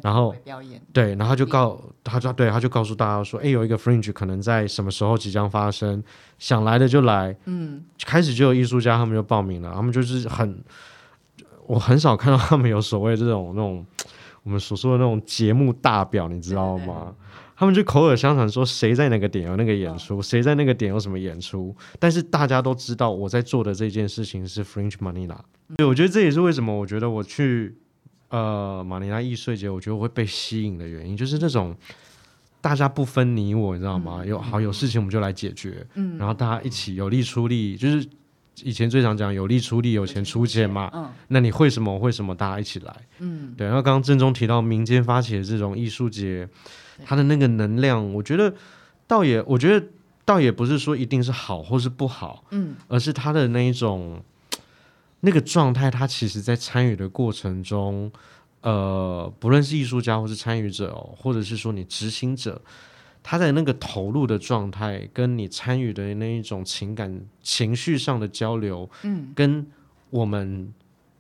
[0.01, 6.01] 然后表演对，然后就告他就对他就告诉大家说，哎，有一个 fringe 可能在什么时候即将发生，
[6.39, 10.63] 想来的就来，嗯，开始就有艺术家他们就报名了，他们就是很，
[11.67, 13.85] 我很少看到他们有所谓这种那种
[14.43, 16.85] 我们所说的那种节目大表，你知道吗？
[16.85, 17.15] 对对对，
[17.57, 25.37] 他们就口耳相传说谁在哪个点有那个演出，哦、谁在那个点有什么演出，但是大家都知道我在做的这件事情是 Fringe Manila，
[25.75, 27.77] 对，我觉得这也是为什么我觉得我去。
[28.33, 31.75] 呃，马尼拉艺术节，我觉得我会被吸引的原因就是那种
[32.59, 34.21] 大家不分你我，你知道吗？
[34.23, 38.09] 嗯、有好有事情我们就来解决，嗯，然后大家一起有力出力，就是
[38.63, 43.67] 以前最常讲有力出力，有钱出钱嘛，嗯，那你会什么我会什么，大家一起来，嗯，对。
[43.67, 46.49] 然后刚刚郑中提到民间发起的这种艺术节，
[47.05, 48.51] 它的那个能量，我觉得
[49.05, 49.85] 倒也，我觉得
[50.25, 54.23] 倒也不是说一定是好或是不好，嗯，而是它的那一种。
[55.25, 58.11] 那个状态，他其实在参与的过程中，
[58.59, 62.61] 呃，不论是艺术家或是参与者哦，或者是说你执行者，
[63.23, 69.65] 他在那个投入的状态，跟你参与的那一种情感情绪上的交流，嗯，跟
[70.09, 70.73] 我们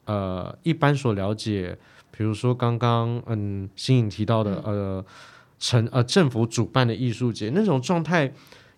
[0.03, 1.77] 呃一般所了解，
[2.11, 5.05] 比如说刚刚嗯新颖提到的呃
[5.57, 8.33] 城呃政府主办的艺术节那种状态。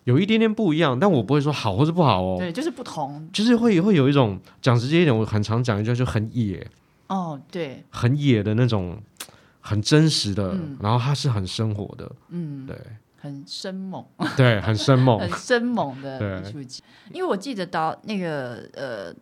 [0.06, 2.36] 有一点点不一样，但我不会说好或是不好哦。
[2.38, 6.64] 对，就是不同，就是会会有一种讲直接一点，我很常讲一句，就很野。
[7.08, 8.96] 哦，对，很野的那种，
[9.58, 12.76] 很真实的，嗯、然后它是很生活的，嗯，对，
[13.16, 14.04] 很生猛，
[14.36, 16.80] 对，很生猛， 很生猛的艺术节。
[17.12, 19.12] 因为我记得导那个呃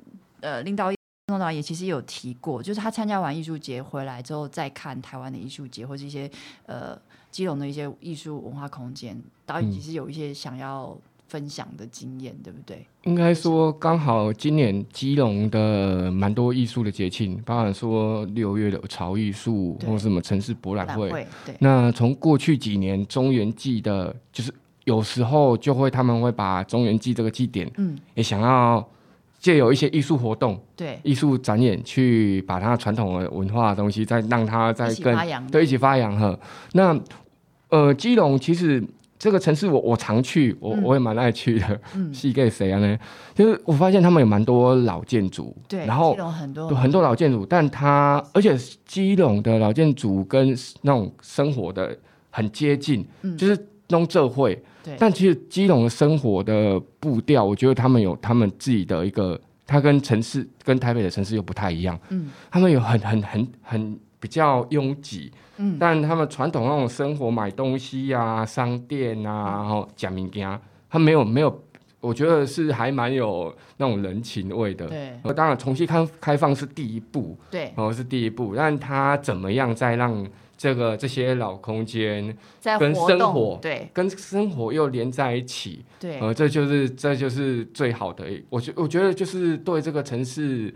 [0.40, 0.92] 呃领导
[1.28, 6.30] 宋导也其实有提过，就是他参加完艺术节回来之后，再看台湾的艺术节或者一些
[6.66, 7.00] 呃。
[7.34, 12.86] 基隆的一些艺术文化空间，导演其实有一些想要分享的经验，嗯、对不对？
[13.02, 21.10] 应该说，刚好今年基隆的蛮多艺术的节庆，包含说六月的潮艺术，或者什么城市博览会。
[21.10, 21.26] 会
[21.58, 24.54] 那从过去几年中原祭的，就是
[24.84, 28.88] 有时候就会他们会把中原祭这个祭典，嗯，也想要。
[29.40, 35.14] 借有一些艺术活动，对艺术展演，去把它传统的文化的东西，再让它再更
[35.48, 36.34] 对一起发扬哈。
[36.72, 36.98] 那
[37.68, 38.82] 呃，基隆其实
[39.18, 41.80] 这个城市我我常去，我、嗯、我也蛮爱去的。
[42.12, 42.98] 是给谁啊呢？
[43.34, 51.96] 就是我发现他们有蛮多老建筑，对，然后基隆很多很多老建筑，但它而且基隆的老建筑跟那种生活的
[52.30, 54.62] 很接近，嗯、就是弄这会。
[54.82, 61.98] 对但其实基隆的生活的步调，我觉得他们有他们自己的一个，它跟城市跟台北的城市又不太一样。
[62.10, 65.32] 嗯，他们有很很很很比较拥挤。
[65.56, 71.62] 嗯，但他们传统那种生活，买东西呀、啊、商店啊，然后讲民家，他没有没有，
[72.00, 74.86] 我觉得是还蛮有那种人情味的。
[74.86, 77.36] 对，当然重新开开放是第一步。
[77.50, 80.26] 对，哦是第一步，但他怎么样再让？
[80.56, 82.34] 这个这些老空间
[82.78, 88.24] 跟生活，对，跟生活又连在一起，对，呃，这就是这就是最好的。
[88.48, 90.72] 我觉我觉得就是对这个城市，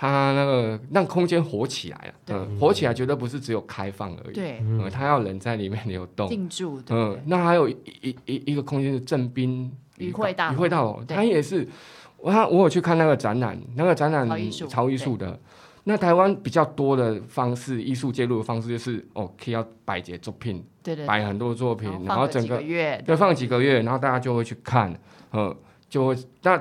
[0.00, 11.68] 它那个让空间活起来了，对，活起来绝对不是只有开放而已，对，嗯，它要人在里面流动，进驻，嗯，那还有一一一一个空间是正滨渔会大渔会大楼，它也是，
[12.16, 15.38] 我我有去看那个展览，那个展览潮艺术的。
[15.84, 24.98] 那台湾比较多的方式，艺术介入的方式就是哦，可以要摆节作品，对对，摆很多作品，然后整个月，对，放几个月，然后大家就会去看，
[25.34, 25.54] 嗯，
[25.90, 26.58] 就会那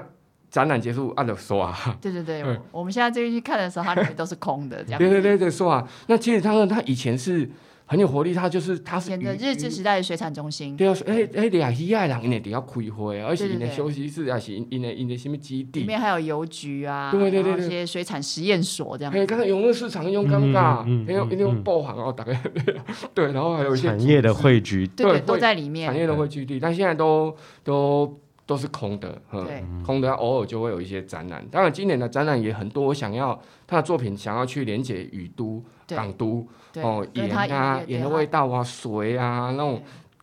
[0.49, 7.49] 展览结束按着说啊，对对 对，我们现在这边去看的时候，它里面都是空的， 这样，对对对对，说啊，那其实他们他以前是。
[7.91, 10.77] 很有活力，它就是它是的日治时代的水产中心。
[10.77, 15.79] 对啊，哎哎，俩喜爱人，因为得要开会，而且因的休息室，还是因为因的什么基地？
[15.79, 19.11] 里面还有邮局啊，对对对，一些水产实验所这样。
[19.11, 22.39] 哎，刚刚永乐市场用尴尬，还有一定爆行哦，大概
[23.15, 25.87] 对，然后还有一些产业的汇聚，对，都在里面。
[25.87, 28.19] 产业的汇聚地，但现在都都
[28.49, 31.45] 都是空的，对，空的，偶尔就会有一些展览。
[31.51, 36.47] 当然，今年的展览也很多，我想要他的作品想要去连接雨都、港都
[36.81, 39.79] 哦，盐啊，盐的味道啊，水啊，那种。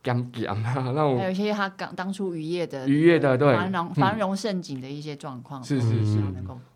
[0.06, 3.52] 咸咸啊， 那种还有一些他刚当初渔业的渔业的对。
[3.52, 6.18] 繁荣繁荣盛景的一些状况，是是是，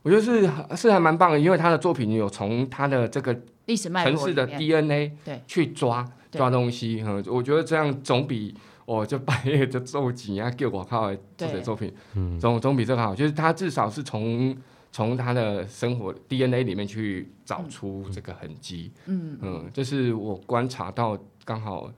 [0.03, 5.41] 我觉得是是还蛮棒的，因为他的作品有从他的这个历史城市的 DNA 对。
[5.47, 8.53] 去抓抓东西，嗯，我觉得这样总比
[8.97, 11.93] 我就半夜就做几啊，给我靠自己的作品，
[12.41, 14.57] 总总比这个好，就是他至少是从
[14.91, 19.39] 从他的生活 DNA 里面去找出这个痕迹，嗯。
[19.43, 21.93] 嗯，这是我观察到刚好。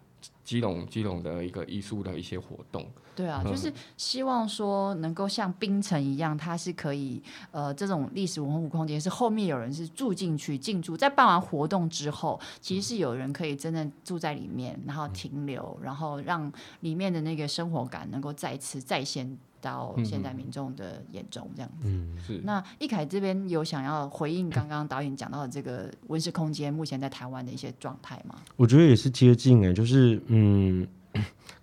[0.45, 2.84] 基隆基隆的一个艺术的一些活动，
[3.15, 16.51] 对啊，就是希望说能够像冰城一样，它是可以呃这种历史文物空间是后面有人是住进去进驻，在办完活动之后，其实是有人可以真正住在里面，然后停留，然后让
[16.81, 19.39] 里面的那个生活感能够再次再现。
[19.63, 21.85] 到现在民众的眼中，这样子。
[21.85, 22.41] 嗯，是。
[22.43, 28.41] 那一凯这边有想要回应刚刚导演讲到的这个文史空间目前在台湾的一些状态吗？
[28.57, 30.85] 我觉得也是接近哎，就是嗯，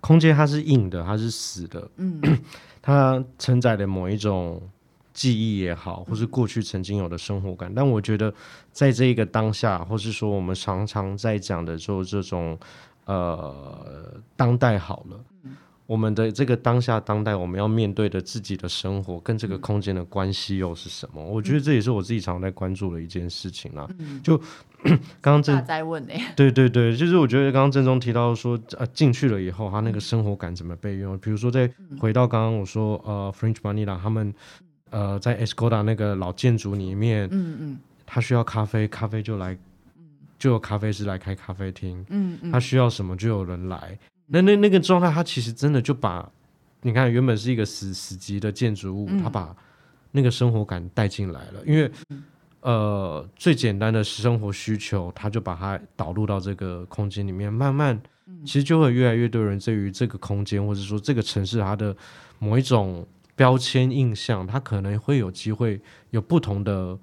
[0.02, 2.22] 空间它是硬的，它是死的，嗯，
[2.82, 4.62] 它承载的某一种
[5.14, 7.70] 记忆也好，或是过去曾经有的生活感。
[7.72, 8.34] 嗯、但我觉得
[8.72, 12.58] 在这一个当下，或是说我们常常在讲的，就这种
[13.06, 15.20] 呃当代好了。
[15.90, 21.20] 嗯我们的这个当下当代，我们要面对的自己的生活跟这个空间的关系又是什么？
[21.20, 23.90] 嗯、我觉得这也是我自己常常在关注的一件事情啦。
[23.98, 24.38] 嗯、就
[25.20, 31.18] 刚刚正在问呢，对对对，就是我觉得刚刚正中提到说，呃，进去了以后，他那个生活感怎么被用？
[31.18, 31.68] 比如说，再
[32.00, 34.32] 回到刚刚我说，呃，French Manila 他们，
[34.92, 39.58] 呃，在 Escoda 那个老建筑里面，嗯嗯，他需要咖啡，咖啡就来，
[40.38, 43.98] 就有咖啡师来开咖啡厅，嗯嗯，他需要什么就有人来。
[44.32, 46.32] 那那那个状态，它其实真的就把，
[46.84, 49.56] 你看原本是一个死死寂的建筑物，它、嗯、把
[50.12, 51.64] 那个生活感带进来了。
[51.66, 52.24] 因为，嗯、
[52.62, 58.00] 呃，最简单的生活需求，它就把它导入到这个空间里面，慢慢，
[58.46, 61.96] 其实就会越来越多人对于这个空间，或者说这个城市它的
[62.38, 63.04] 某一种
[63.36, 66.96] 标签印象，它可能会有机会有不同的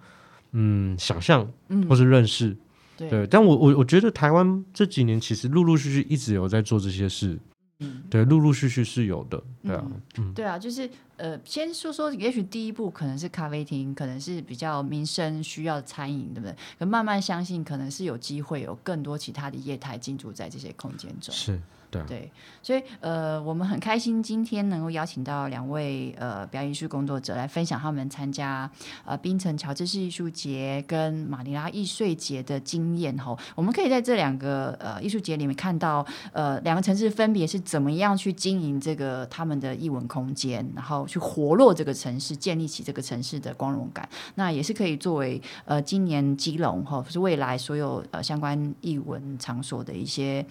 [0.53, 1.51] 嗯想象，
[1.89, 2.51] 或是认识。
[2.51, 2.59] 嗯
[2.97, 7.39] 对，对，但我我我觉得台湾这几年其实陆陆续续一直有在做这些事，
[7.81, 16.57] 嗯，对，陆陆续续是有的，对啊，嗯，嗯对啊，就是呃，先说说，也许第一步可能是咖啡厅，可能是比较民生需要的餐饮，对不对？
[16.79, 21.61] 可慢慢相信，可能是有机会有更多其他的业态进驻在这些空间中，是。
[21.91, 22.31] 对，
[22.63, 28.71] 所以呃，我们很开心今天能够邀请到两位呃表演艺术工作者来分享他们参加
[29.05, 33.39] 呃槟城乔治市艺术节跟马尼拉艺穗节的经验吼。
[33.55, 44.07] 我们可以在这两个呃艺术节里面看到呃两个城市分别是怎么样去经营这个他们的艺文空间，然后去活络这个城市，建立起这个城市的光荣感。
[44.35, 50.45] 那也是可以作为呃今年基隆吼，是未来所有呃相关艺文场所的一些。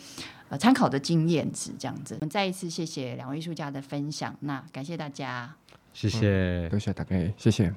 [0.56, 2.16] 呃，参考的经验值这样子。
[2.16, 5.54] 我们再一次谢谢两位艺术家的分享，那感谢大家，
[5.94, 7.70] 谢谢，多谢大概，谢谢。